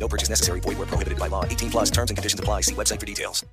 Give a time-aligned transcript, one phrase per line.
[0.00, 0.60] No purchase necessary.
[0.60, 1.44] Void where prohibited by law.
[1.44, 2.62] 18 plus terms and conditions apply.
[2.62, 3.44] See website for details.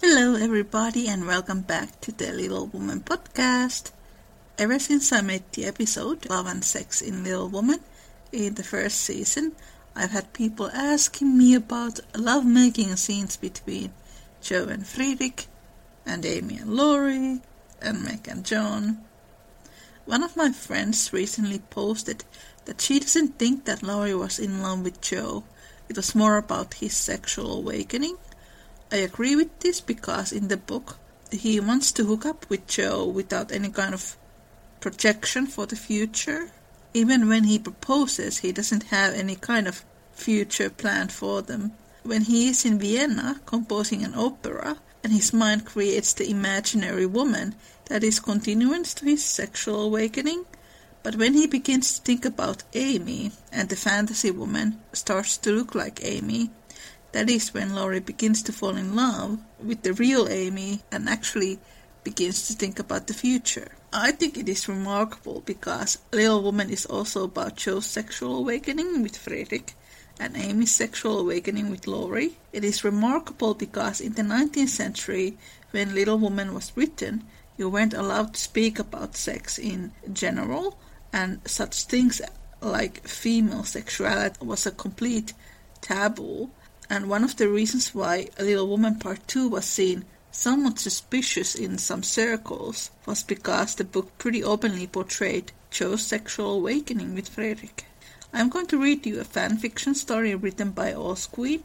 [0.00, 3.92] Hello, everybody, and welcome back to the Little Woman podcast.
[4.58, 7.80] Ever since I made the episode Love and Sex in Little Woman
[8.32, 9.52] in the first season,
[9.94, 13.92] I've had people asking me about love-making scenes between
[14.40, 15.48] Jo and Friedrich,
[16.06, 17.42] and Amy and Laurie,
[17.82, 19.04] and Meg and John.
[20.06, 22.24] One of my friends recently posted
[22.64, 25.44] that she doesn't think that Laurie was in love with Jo.
[25.90, 28.16] It was more about his sexual awakening.
[28.92, 30.98] I agree with this because in the book
[31.32, 34.16] he wants to hook up with Jo without any kind of
[34.78, 36.52] projection for the future.
[36.94, 41.72] Even when he proposes, he doesn't have any kind of future plan for them.
[42.04, 47.56] When he is in Vienna composing an opera, and his mind creates the imaginary woman,
[47.86, 50.44] that is continuance to his sexual awakening.
[51.02, 55.74] But when he begins to think about Amy, and the fantasy woman starts to look
[55.74, 56.50] like Amy,
[57.12, 61.58] that is when Laurie begins to fall in love with the real Amy and actually
[62.04, 63.72] begins to think about the future.
[63.92, 69.16] I think it is remarkable because Little Woman is also about Jo's sexual awakening with
[69.16, 69.74] Frederick
[70.18, 72.36] and Amy's sexual awakening with Laurie.
[72.52, 75.38] It is remarkable because in the 19th century,
[75.70, 77.24] when Little Woman was written,
[77.56, 80.78] you weren't allowed to speak about sex in general,
[81.12, 82.20] and such things
[82.60, 85.32] like female sexuality was a complete
[85.80, 86.50] taboo.
[86.88, 91.78] And one of the reasons why Little Woman Part 2 was seen somewhat suspicious in
[91.78, 97.86] some circles was because the book pretty openly portrayed Jo's sexual awakening with Frederick.
[98.32, 101.62] I'm going to read you a fan fiction story written by OzQueen.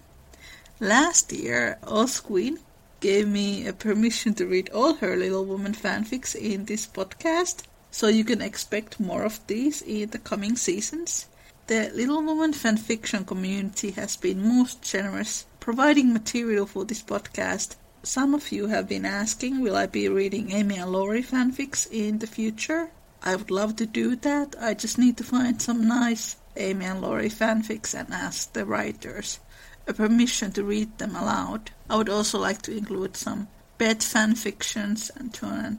[0.80, 2.60] Last year, OzQueen
[3.00, 7.64] gave me a permission to read all her Little Woman fanfics in this podcast,
[7.96, 11.28] so you can expect more of these in the coming seasons.
[11.68, 17.78] The Little Woman fanfiction community has been most generous, providing material for this podcast.
[18.04, 22.20] Some of you have been asking, will I be reading Amy and Laurie fanfics in
[22.20, 22.92] the future?
[23.24, 24.58] I would love to do that.
[24.60, 29.40] I just need to find some nice Amy and Laurie fanfics and ask the writers
[29.88, 31.72] a permission to read them aloud.
[31.90, 35.78] I would also like to include some Beth fanfictions and John and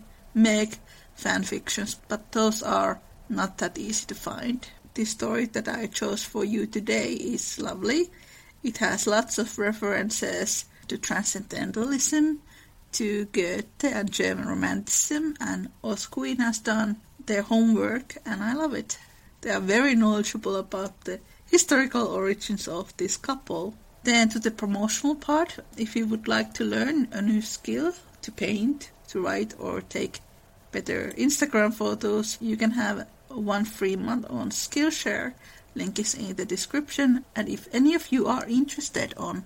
[1.25, 4.69] Meg fanfictions, but those are not that easy to find.
[4.94, 8.10] The story that I chose for you today is lovely.
[8.62, 12.41] It has lots of references to transcendentalism,
[12.93, 16.97] to Goethe and German Romanticism, and OzQueen has done
[17.27, 18.98] their homework, and I love it.
[19.43, 23.75] They are very knowledgeable about the historical origins of this couple.
[24.04, 28.33] Then to the promotional part, if you would like to learn a new skill to
[28.33, 30.21] paint, to write, or take
[30.77, 35.33] better Instagram photos, you can have one free month on Skillshare.
[35.75, 37.25] Link is in the description.
[37.35, 39.45] And if any of you are interested on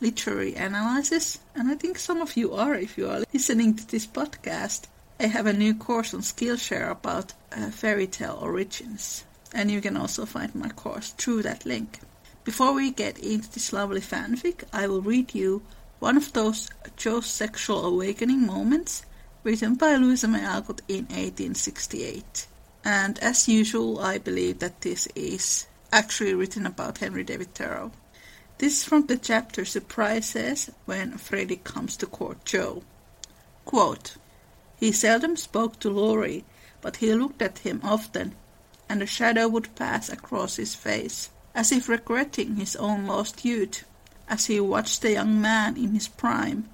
[0.00, 4.06] literary analysis, and I think some of you are if you are listening to this
[4.06, 4.82] podcast,
[5.18, 9.24] I have a new course on Skillshare about uh, fairy tale origins.
[9.54, 12.00] And you can also find my course through that link.
[12.44, 15.62] Before we get into this lovely fanfic, I will read you
[16.00, 19.06] one of those Jo's sexual awakening moments
[19.46, 22.48] written by Louisa May Alcott in 1868.
[22.84, 27.92] And as usual, I believe that this is actually written about Henry David Thoreau.
[28.58, 32.82] This is from the chapter Surprises when Freddy comes to court Jo.
[33.64, 34.16] Quote,
[34.80, 36.44] he seldom spoke to Laurie,
[36.80, 38.34] but he looked at him often,
[38.88, 43.84] and a shadow would pass across his face as if regretting his own lost youth,
[44.28, 46.68] as he watched the young man in his prime.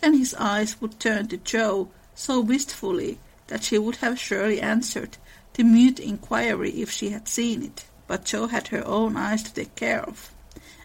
[0.00, 5.18] Then his eyes would turn to Jo so wistfully that she would have surely answered
[5.54, 7.84] the mute inquiry if she had seen it.
[8.08, 10.30] But Jo had her own eyes to take care of,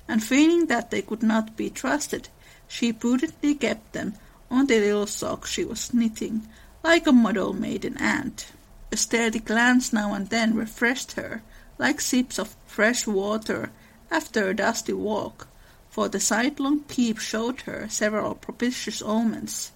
[0.07, 2.29] and feeling that they could not be trusted,
[2.67, 4.15] she prudently kept them
[4.49, 6.47] on the little sock she was knitting,
[6.83, 8.47] like a model maiden aunt.
[8.91, 11.43] A steady glance now and then refreshed her,
[11.77, 13.71] like sips of fresh water
[14.09, 15.47] after a dusty walk,
[15.89, 19.71] for the sidelong peep showed her several propitious omens.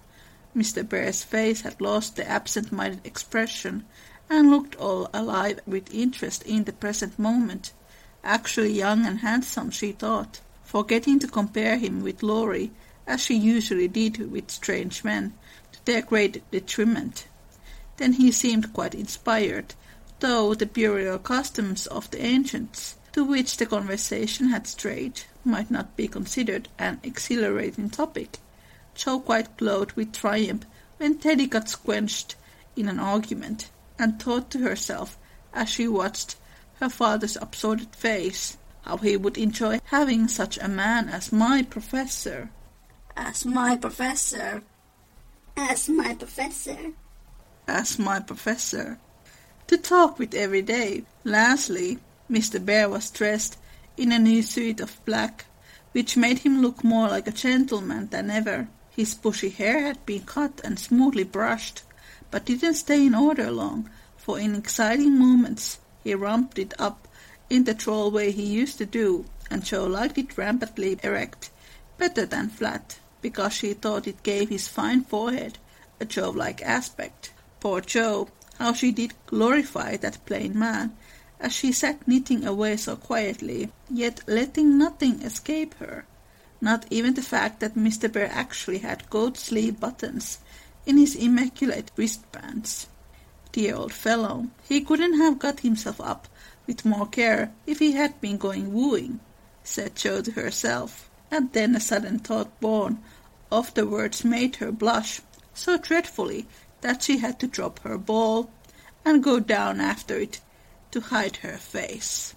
[0.56, 0.88] Mr.
[0.88, 3.84] Bhaer's face had lost the absent-minded expression
[4.30, 7.74] and looked all alive with interest in the present moment.
[8.24, 12.70] Actually young and handsome, she thought, forgetting to compare him with Laurie
[13.06, 15.34] as she usually did with strange men,
[15.72, 17.26] to their great detriment.
[17.98, 19.74] Then he seemed quite inspired,
[20.20, 25.96] though the burial customs of the ancients, to which the conversation had strayed, might not
[25.96, 28.38] be considered an exhilarating topic.
[28.96, 30.64] Jo quite glowed with triumph
[30.96, 32.34] when Teddy got squenched
[32.74, 35.18] in an argument, and thought to herself,
[35.52, 36.36] as she watched
[36.80, 42.50] her father's absorbed face, how he would enjoy having such a man as my professor.
[43.16, 44.62] As my professor.
[45.56, 46.92] As my professor.
[47.66, 48.98] As my professor.
[49.68, 51.04] To talk with every day.
[51.24, 51.98] Lastly,
[52.30, 52.62] Mr.
[52.62, 53.58] Bhaer was dressed
[53.96, 55.46] in a new suit of black,
[55.92, 58.68] which made him look more like a gentleman than ever.
[58.96, 61.82] His bushy hair had been cut and smoothly brushed,
[62.30, 67.06] but didn't stay in order long, for in exciting moments he rumped it up
[67.50, 71.50] in the droll way he used to do, and Jo liked it rampantly erect
[71.98, 75.58] better than flat, because she thought it gave his fine forehead
[76.00, 77.32] a Jove-like aspect.
[77.60, 78.28] Poor Jo,
[78.58, 80.96] how she did glorify that plain man,
[81.38, 86.06] as she sat knitting away so quietly, yet letting nothing escape her,
[86.60, 88.08] not even the fact that Mr.
[88.08, 90.38] Bhaer actually had gold sleeve buttons
[90.86, 92.86] in his immaculate wristbands.
[93.52, 96.28] Dear old fellow, he couldn't have got himself up
[96.66, 99.20] with more care if he had been going wooing,
[99.64, 103.02] said Jo to herself, and then a sudden thought born
[103.50, 105.20] of the words made her blush
[105.54, 106.46] so dreadfully
[106.80, 108.50] that she had to drop her ball
[109.04, 110.40] and go down after it
[110.90, 112.34] to hide her face.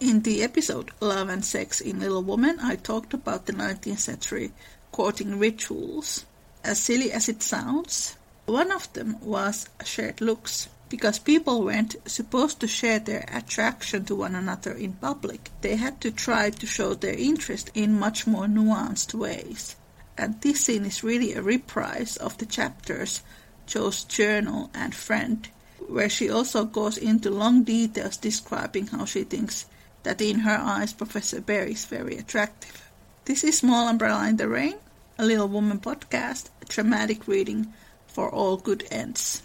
[0.00, 4.52] In the episode Love and Sex in Little Woman, I talked about the 19th century
[4.92, 6.24] courting rituals.
[6.62, 8.16] As silly as it sounds,
[8.46, 10.68] one of them was shared looks.
[10.88, 16.00] Because people weren't supposed to share their attraction to one another in public, they had
[16.02, 19.74] to try to show their interest in much more nuanced ways.
[20.16, 23.20] And this scene is really a reprise of the chapters
[23.66, 25.48] Jo's journal and friend,
[25.88, 29.66] where she also goes into long details describing how she thinks
[30.08, 32.90] that in her eyes Professor Bhaer is very attractive.
[33.26, 34.76] This is Small Umbrella in the Rain,
[35.18, 37.74] a Little Woman podcast, a dramatic reading
[38.06, 39.42] for all good ends.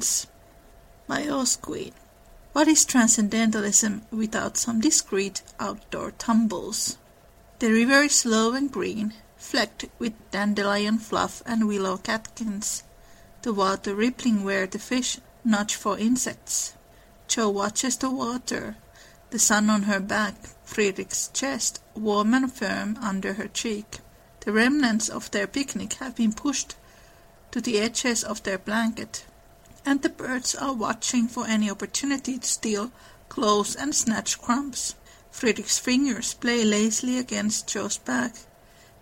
[0.00, 0.28] Ends
[1.06, 1.92] by OzQueen.
[2.54, 6.96] What is transcendentalism without some discreet outdoor tumbles?
[7.58, 12.82] The river is low and green, flecked with dandelion fluff and willow catkins,
[13.42, 16.72] the water rippling where the fish nudge for insects.
[17.28, 18.76] Jo watches the water,
[19.28, 23.98] the sun on her back, Friedrich's chest warm and firm under her cheek.
[24.46, 26.74] The remnants of their picnic have been pushed
[27.50, 29.26] to the edges of their blanket,
[29.84, 32.92] and the birds are watching for any opportunity to steal
[33.28, 34.94] clothes and snatch crumbs.
[35.30, 38.34] Friedrich's fingers play lazily against Jo's back,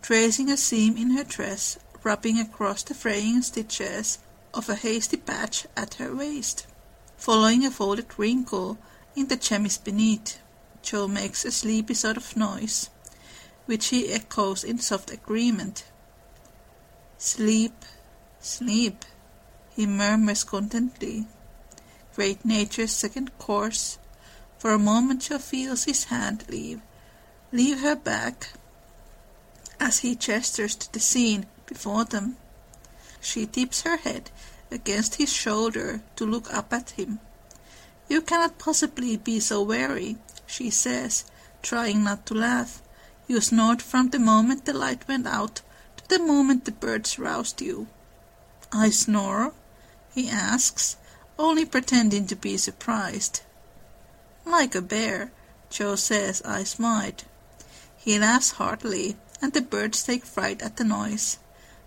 [0.03, 4.19] tracing a seam in her dress, rubbing across the fraying stitches
[4.55, 6.67] of a hasty patch at her waist.
[7.17, 8.79] Following a folded wrinkle
[9.17, 10.39] in the chemise beneath,
[10.83, 12.91] Jo makes a sleepy sort of noise,
[13.67, 15.85] which he echoes in soft agreement.
[17.17, 17.85] Sleep,
[18.41, 19.05] Sleep,
[19.79, 21.25] he murmurs contentedly.
[22.17, 23.97] Great nature's second course.
[24.59, 26.81] For a moment she feels his hand leave,
[27.53, 28.49] leave her back,
[29.79, 32.39] as he gestures to the scene before them.
[33.21, 34.33] She tips her head
[34.69, 37.21] against his shoulder to look up at him.
[38.09, 41.25] You cannot possibly be so weary, she says,
[41.63, 42.83] trying not to laugh.
[43.29, 45.63] You snored from the moment the light went out
[45.99, 47.87] to the moment the birds roused you.
[48.73, 49.53] I snore?
[50.15, 50.97] He asks,
[51.39, 53.43] only pretending to be surprised.
[54.45, 55.31] Like a bear,
[55.71, 57.25] Jo says I wide.
[57.97, 61.39] He laughs heartily, and the birds take fright at the noise.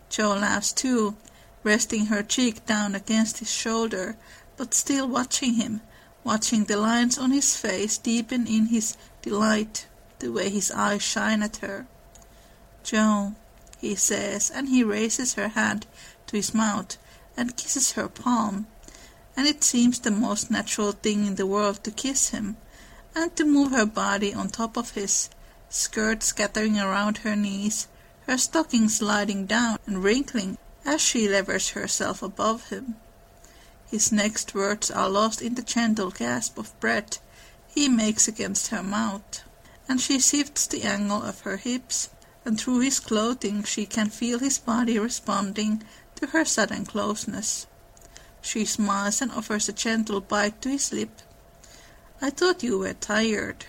[0.09, 1.17] Jo laughs too,
[1.63, 4.15] resting her cheek down against his shoulder,
[4.55, 5.81] but still watching him,
[6.23, 9.87] watching the lines on his face deepen in his delight,
[10.19, 11.87] the way his eyes shine at her.
[12.83, 13.33] Jo,
[13.79, 15.87] he says, and he raises her hand
[16.27, 16.97] to his mouth
[17.37, 18.67] and kisses her palm,
[19.35, 22.57] and it seems the most natural thing in the world to kiss him,
[23.15, 25.29] and to move her body on top of his,
[25.69, 27.87] skirt scattering around her knees,
[28.27, 32.95] her stockings sliding down and wrinkling as she levers herself above him.
[33.89, 37.19] His next words are lost in the gentle gasp of breath
[37.73, 39.41] he makes against her mouth,
[39.87, 42.09] and she shifts the angle of her hips,
[42.43, 45.83] and through his clothing she can feel his body responding
[46.21, 47.65] to her sudden closeness.
[48.41, 51.21] She smiles and offers a gentle bite to his lip.
[52.21, 53.65] I thought you were tired.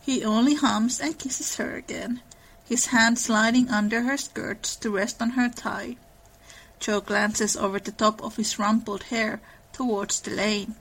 [0.00, 2.20] He only hums and kisses her again,
[2.64, 5.96] his hand sliding under her skirts to rest on her thigh.
[6.80, 9.40] Jo glances over the top of his rumpled hair
[9.72, 10.74] towards the lane,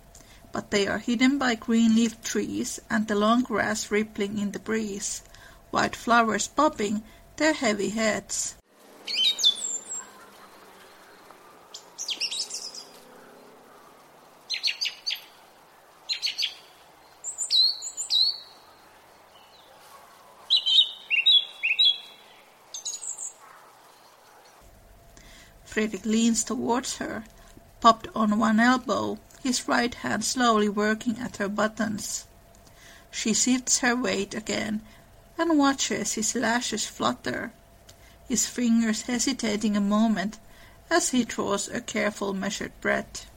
[0.52, 5.22] but they are hidden by green-leafed trees and the long grass rippling in the breeze,
[5.70, 7.04] white flowers bobbing
[7.38, 8.56] their heavy heads.
[25.72, 27.24] Fredrik leans towards her,
[27.80, 32.26] popped on one elbow, his right hand slowly working at her buttons.
[33.10, 34.82] She shifts her weight again
[35.38, 37.54] and watches his lashes flutter,
[38.28, 40.40] his fingers hesitating a moment
[40.90, 43.28] as he draws a careful measured breath.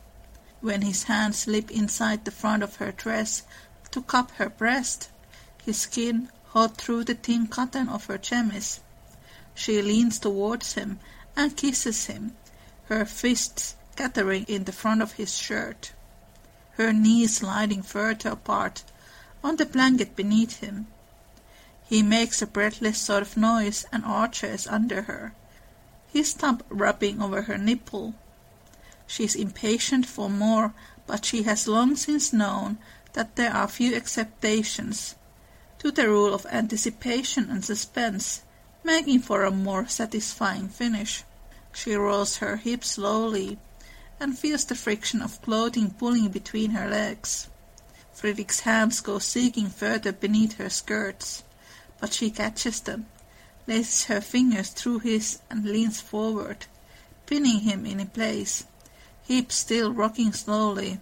[0.60, 3.42] When his hands slip inside the front of her dress
[3.92, 5.08] to cup her breast,
[5.64, 8.80] his skin hot through the thin cotton of her chemise,
[9.54, 10.98] she leans towards him
[11.36, 12.36] and kisses him,
[12.86, 15.92] her fists gathering in the front of his shirt,
[16.72, 18.84] her knees sliding further apart
[19.42, 20.86] on the blanket beneath him.
[21.86, 25.34] He makes a breathless sort of noise and arches under her,
[26.12, 28.14] his thumb rubbing over her nipple.
[29.06, 30.72] She is impatient for more,
[31.06, 32.78] but she has long since known
[33.12, 35.14] that there are few exceptions
[35.78, 38.42] to the rule of anticipation and suspense
[38.84, 41.24] making for a more satisfying finish.
[41.72, 43.58] She rolls her hips slowly
[44.20, 47.48] and feels the friction of clothing pulling between her legs.
[48.12, 51.42] Fredrik's hands go seeking further beneath her skirts,
[51.98, 53.06] but she catches them,
[53.66, 56.66] laces her fingers through his and leans forward,
[57.26, 58.64] pinning him in place,
[59.24, 61.00] hips still rocking slowly.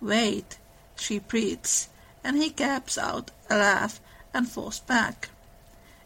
[0.00, 0.58] Wait,
[0.96, 1.88] she breathes,
[2.24, 4.00] and he gaps out a laugh
[4.34, 5.30] and falls back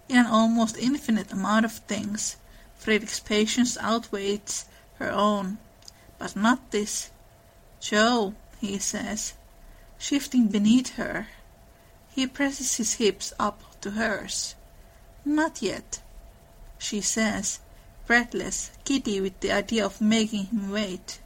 [0.08, 2.36] an almost infinite amount of things.
[2.76, 4.66] Fredrik's patience outweighs
[4.98, 5.58] her own.
[6.18, 7.10] But not this.
[7.80, 9.34] Jo, he says,
[9.98, 11.28] shifting beneath her.
[12.10, 14.54] He presses his hips up to hers.
[15.24, 16.00] Not yet,
[16.78, 17.60] she says,
[18.06, 21.20] breathless, giddy with the idea of making him wait.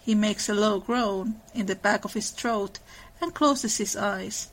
[0.00, 2.78] He makes a low groan in the back of his throat
[3.20, 4.48] and closes his eyes,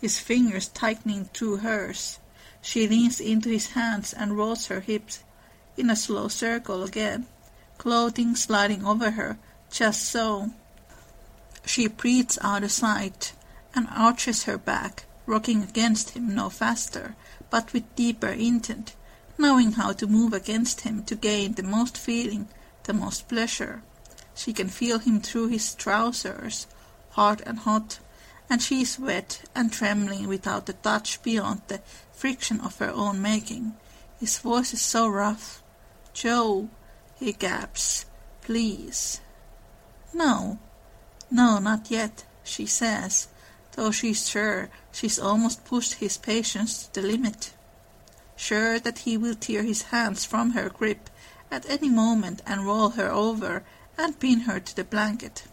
[0.00, 2.18] his fingers tightening through hers.
[2.62, 5.20] She leans into his hands and rolls her hips
[5.76, 7.26] in a slow circle again,
[7.78, 9.38] clothing sliding over her,
[9.70, 10.50] just so.
[11.64, 13.12] She breathes out a sigh
[13.74, 17.14] and arches her back, rocking against him no faster,
[17.50, 18.94] but with deeper intent,
[19.36, 22.48] knowing how to move against him to gain the most feeling,
[22.84, 23.82] the most pleasure.
[24.34, 26.66] She can feel him through his trousers,
[27.10, 27.98] hard and hot,
[28.48, 31.80] and she is wet and trembling without a touch beyond the
[32.16, 33.74] friction of her own making.
[34.18, 35.62] His voice is so rough.
[36.14, 36.70] Jo,
[37.14, 38.06] he gasps,
[38.40, 39.20] please.
[40.14, 40.58] No,
[41.30, 43.28] no, not yet, she says,
[43.72, 47.52] though she's sure she's almost pushed his patience to the limit.
[48.34, 51.10] Sure that he will tear his hands from her grip
[51.50, 53.62] at any moment and roll her over
[53.98, 55.44] and pin her to the blanket.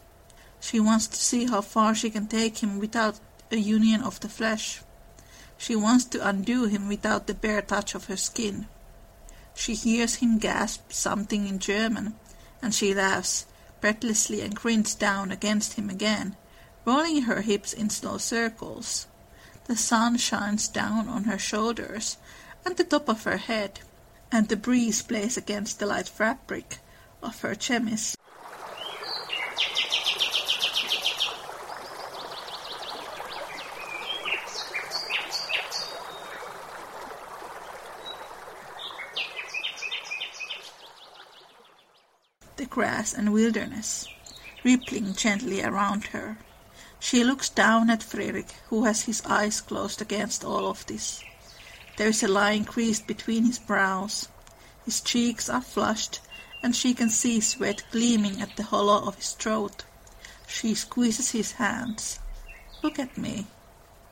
[0.59, 3.19] She wants to see how far she can take him without
[3.51, 4.81] a union of the flesh.
[5.57, 8.67] She wants to undo him without the bare touch of her skin.
[9.55, 12.15] She hears him gasp something in German,
[12.61, 13.45] and she laughs
[13.81, 16.35] breathlessly and grins down against him again,
[16.85, 19.07] rolling her hips in slow circles.
[19.65, 22.17] The sun shines down on her shoulders
[22.65, 23.81] and the top of her head,
[24.31, 26.79] and the breeze plays against the light fabric
[27.21, 28.17] of her chemise.
[42.73, 44.07] Grass and wilderness,
[44.63, 46.37] rippling gently around her.
[46.99, 51.23] She looks down at Fredrik, who has his eyes closed against all of this.
[51.97, 54.27] There is a line creased between his brows.
[54.85, 56.19] His cheeks are flushed,
[56.63, 59.83] and she can see sweat gleaming at the hollow of his throat.
[60.47, 62.17] She squeezes his hands.
[62.81, 63.45] Look at me,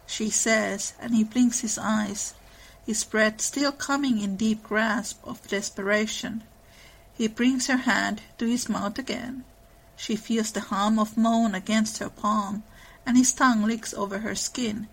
[0.05, 2.35] she says, and he blinks his eyes,
[2.85, 6.43] his breath still coming in deep grasp of desperation.
[7.13, 9.43] He brings her hand to his mouth again.
[9.95, 12.63] She feels the hum of moan against her palm,
[13.05, 14.87] and his tongue licks over her skin,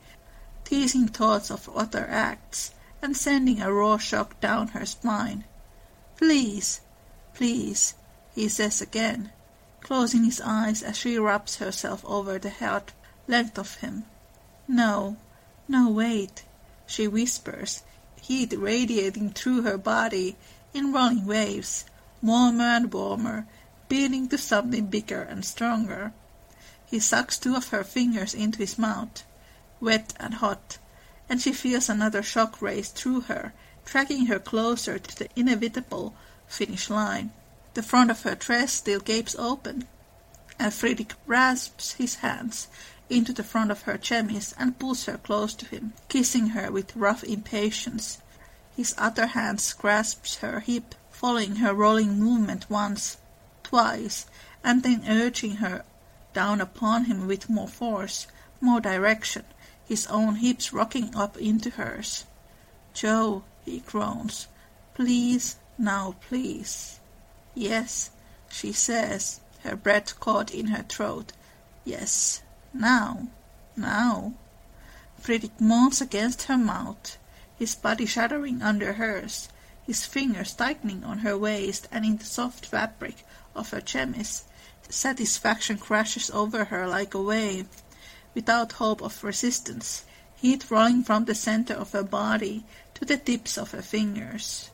[0.64, 5.44] teasing thoughts of other acts, and sending a raw shock down her spine.
[6.16, 6.80] Please,
[7.34, 7.94] please,
[8.34, 9.30] he says again,
[9.80, 12.92] closing his eyes as she rubs herself over the hard
[13.26, 14.04] length of him.
[14.66, 15.16] No,
[15.68, 16.44] no, wait,
[16.86, 17.82] she whispers,
[18.20, 20.36] heat radiating through her body
[20.74, 21.84] in rolling waves,
[22.22, 23.46] warmer and warmer,
[23.88, 26.12] beating to something bigger and stronger.
[26.86, 29.24] He sucks two of her fingers into his mouth,
[29.80, 30.78] wet and hot,
[31.28, 33.52] and she feels another shock race through her,
[33.84, 36.14] tracking her closer to the inevitable
[36.46, 37.32] finish line.
[37.74, 39.86] The front of her dress still gapes open,
[40.58, 42.68] and Fredrik grasps his hands
[43.08, 46.96] into the front of her chemise and pulls her close to him, kissing her with
[46.96, 48.18] rough impatience.
[48.76, 53.16] His other hand grasps her hip, following her rolling movement once,
[53.64, 54.26] twice,
[54.62, 55.84] and then urging her
[56.32, 58.28] down upon him with more force,
[58.60, 59.44] more direction,
[59.84, 62.24] his own hips rocking up into hers.
[62.94, 64.46] Jo, he groans,
[64.94, 67.00] please, now please.
[67.52, 68.10] Yes,
[68.48, 71.32] she says, her breath caught in her throat.
[71.84, 73.26] Yes, now,
[73.76, 74.34] now.
[75.18, 77.18] Fredrik moans against her mouth,
[77.58, 79.48] his body shuddering under hers,
[79.88, 84.44] his fingers tightening on her waist and in the soft fabric of her chemise.
[84.90, 87.66] Satisfaction crashes over her like a wave,
[88.34, 90.04] without hope of resistance,
[90.36, 94.68] heat rolling from the center of her body to the tips of her fingers.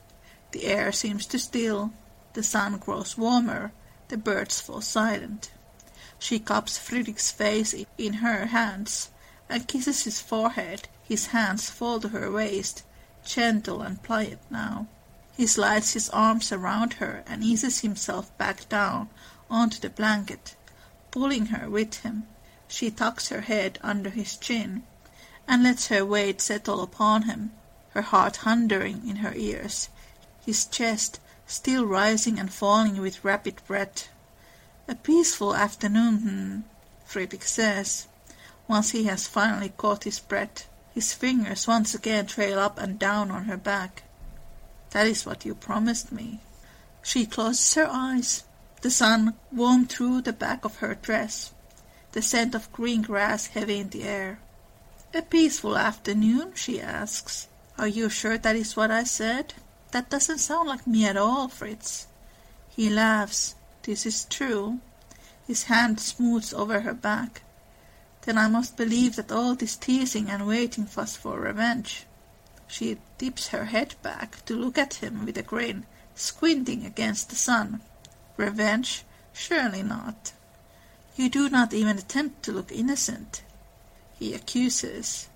[0.50, 1.92] The air seems to still,
[2.32, 3.70] the sun grows warmer,
[4.08, 5.52] the birds fall silent.
[6.18, 9.10] She cups Friedrich's face in her hands
[9.48, 10.88] and kisses his forehead.
[11.04, 12.82] His hands fall to her waist,
[13.24, 14.88] gentle and pliant now.
[15.36, 19.08] He slides his arms around her and eases himself back down
[19.50, 20.54] onto the blanket,
[21.10, 22.28] pulling her with him.
[22.68, 24.84] She tucks her head under his chin
[25.48, 27.52] and lets her weight settle upon him,
[27.90, 29.88] her heart thundering in her ears,
[30.46, 34.08] his chest still rising and falling with rapid breath.
[34.86, 36.64] A peaceful afternoon, hm,
[37.06, 38.06] Fredrik says,
[38.68, 40.66] once he has finally caught his breath.
[40.94, 44.04] His fingers once again trail up and down on her back.
[44.94, 46.38] That is what you promised me.
[47.02, 48.44] She closes her eyes.
[48.80, 51.52] The sun warmed through the back of her dress,
[52.12, 54.38] the scent of green grass heavy in the air.
[55.12, 57.48] A peaceful afternoon, she asks.
[57.76, 59.54] Are you sure that is what I said?
[59.90, 62.06] That doesn't sound like me at all, Fritz.
[62.68, 63.56] He laughs.
[63.82, 64.78] This is true.
[65.44, 67.42] His hand smooths over her back.
[68.22, 72.06] Then I must believe that all this teasing and waiting was for revenge.
[72.66, 77.36] She tips her head back to look at him with a grin, squinting against the
[77.36, 77.80] sun.
[78.36, 79.04] Revenge?
[79.32, 80.32] Surely not.
[81.16, 83.42] You do not even attempt to look innocent,
[84.18, 85.28] he accuses.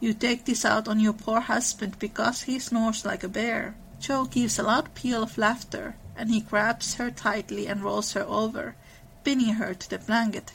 [0.00, 3.74] You take this out on your poor husband because he snores like a bear.
[3.98, 8.22] Jo gives a loud peal of laughter and he grabs her tightly and rolls her
[8.22, 8.76] over,
[9.24, 10.52] pinning her to the blanket,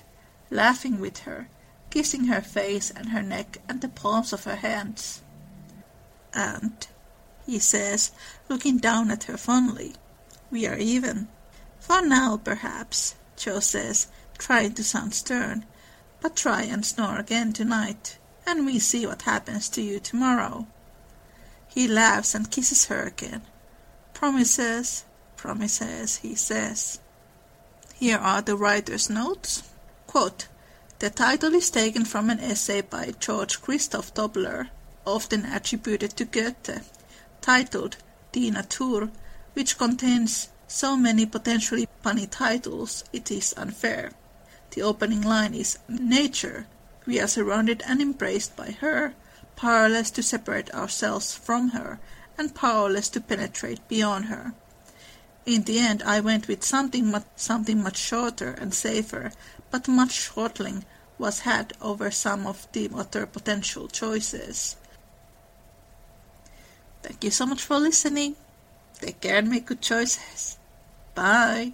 [0.50, 1.48] laughing with her,
[1.90, 5.22] kissing her face and her neck and the palms of her hands.
[6.34, 6.88] And,
[7.46, 8.12] he says,
[8.48, 9.96] looking down at her fondly,
[10.52, 11.28] we are even.
[11.80, 15.66] For now, perhaps, Jo says, trying to sound stern,
[16.22, 20.68] but try and snore again tonight, and we see what happens to you tomorrow.
[21.68, 23.44] He laughs and kisses her again.
[24.14, 25.06] Promises,
[25.38, 27.00] promises, he says.
[27.96, 29.64] Here are the writer's notes.
[30.08, 30.48] Quote,
[31.00, 34.70] the title is taken from an essay by George Christoph Tobler,
[35.06, 36.90] often attributed to Goethe,
[37.42, 37.98] titled
[38.32, 39.10] Die Natur,
[39.54, 44.12] which contains so many potentially punny titles it is unfair.
[44.72, 46.68] The opening line is Nature.
[47.08, 49.16] We are surrounded and embraced by her,
[49.56, 52.00] powerless to separate ourselves from her,
[52.38, 54.54] and powerless to penetrate beyond her.
[55.46, 59.32] In the end I went with something much, something much shorter and safer,
[59.72, 60.86] but much shortling
[61.18, 64.76] was had over some of the other potential choices.
[67.02, 68.36] Thank you so much for listening.
[69.00, 70.58] Take care and make good choices.
[71.16, 71.74] Bye.